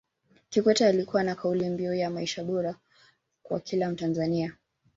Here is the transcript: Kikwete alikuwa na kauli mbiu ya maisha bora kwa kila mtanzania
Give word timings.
Kikwete 0.49 0.87
alikuwa 0.87 1.23
na 1.23 1.35
kauli 1.35 1.69
mbiu 1.69 1.93
ya 1.93 2.09
maisha 2.09 2.43
bora 2.43 2.75
kwa 3.43 3.59
kila 3.59 3.89
mtanzania 3.89 4.55